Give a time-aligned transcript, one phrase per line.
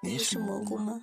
[0.00, 1.02] 你也是蘑菇吗？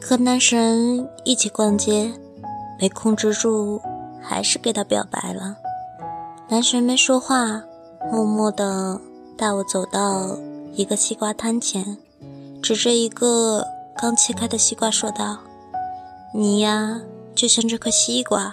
[0.00, 2.10] 和男神一起逛街，
[2.80, 3.78] 没控制住，
[4.22, 5.58] 还是给他表白了。
[6.48, 7.62] 男神没说话，
[8.10, 8.98] 默默的
[9.36, 10.38] 带我走到
[10.72, 11.98] 一个西瓜摊前。
[12.60, 13.64] 指着一个
[13.96, 15.38] 刚切开的西瓜说道
[16.34, 17.00] ：“你呀，
[17.34, 18.52] 就像这颗西瓜。”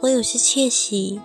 [0.00, 1.20] 我有些窃喜。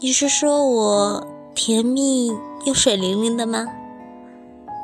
[0.00, 2.32] 你是说我甜蜜
[2.66, 3.66] 又水灵灵的吗？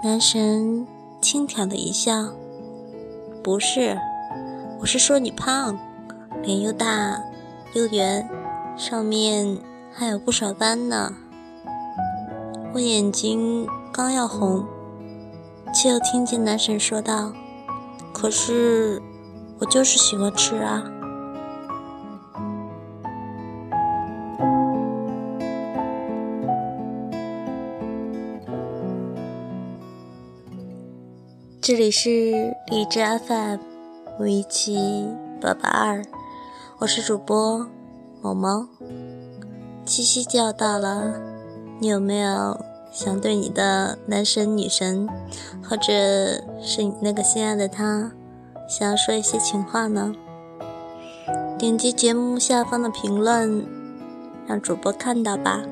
[0.02, 0.86] 男神
[1.20, 2.28] 轻佻的一笑
[3.42, 3.98] ：“不是，
[4.80, 5.78] 我是说你胖，
[6.42, 7.20] 脸又大
[7.74, 8.26] 又圆，
[8.76, 9.58] 上面
[9.92, 11.12] 还有不少斑呢。”
[12.72, 14.64] 我眼睛刚要红。
[15.72, 17.32] 却又听见男神说道
[18.12, 19.00] ：“可是，
[19.60, 20.82] 我就是喜欢吃啊。”
[31.60, 33.58] 这里是荔枝 FM
[34.18, 35.06] 五一七
[35.40, 36.02] 八八二，
[36.78, 37.68] 我是主播
[38.22, 38.66] 毛毛。
[39.84, 41.20] 七夕就要到了，
[41.78, 42.67] 你有没有？
[42.90, 45.08] 想对你的男神女神，
[45.62, 45.92] 或者
[46.60, 48.12] 是你那个心爱的他，
[48.68, 50.12] 想要说一些情话呢？
[51.58, 53.66] 点击节目下方的评论，
[54.46, 55.62] 让主播看到吧。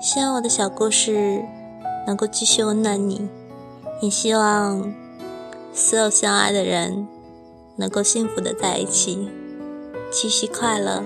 [0.00, 1.44] 希望我的小故事
[2.06, 3.28] 能够继续温暖你，
[4.00, 4.92] 也希望
[5.72, 7.06] 所有相爱的人
[7.76, 9.30] 能够幸福的在一起。
[10.10, 11.02] 七夕快乐！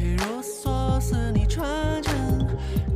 [0.00, 2.46] 去若锁似你穿针，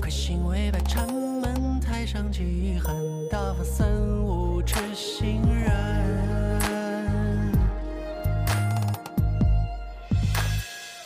[0.01, 1.07] 亏心未败城
[1.39, 2.97] 门，太上几恨，
[3.31, 3.87] 大发三
[4.25, 5.71] 五痴心人。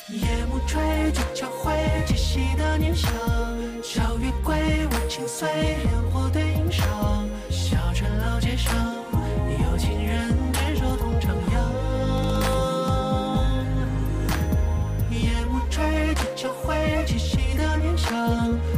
[0.09, 1.75] 夜幕垂烛，桥回
[2.07, 3.11] 七夕的念想，
[3.83, 5.49] 小月归，舞清碎，
[5.85, 7.08] 烟火对影赏。
[18.19, 18.78] love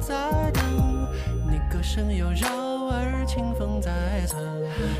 [0.00, 0.62] 在等
[1.50, 2.48] 你，歌声悠绕
[2.88, 3.90] 耳，清风在
[4.26, 4.36] 侧，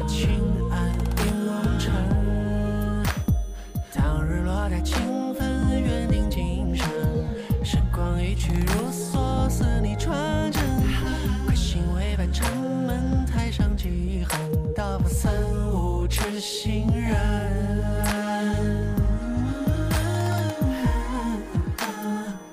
[0.06, 0.88] 轻安
[1.18, 1.92] 映红尘。
[3.92, 6.86] 当日落待清分，约定今生。
[7.62, 10.62] 时光一去如梭，似你穿针。
[11.46, 12.46] 快心未半，城
[12.86, 15.32] 门台上几恨，道不三
[15.72, 17.14] 五痴心人。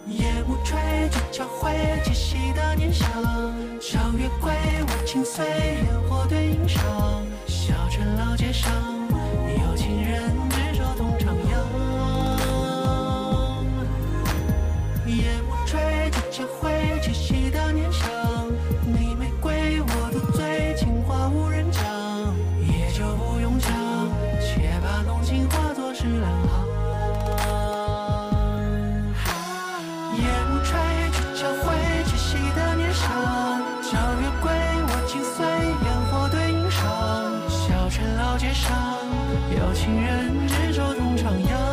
[0.07, 0.77] 夜幕垂，
[1.09, 1.71] 鹊桥会。
[2.93, 9.00] 小月桂，我心碎，烟火对影赏，小城老街上。
[39.71, 41.70] 有情人执手同徜徉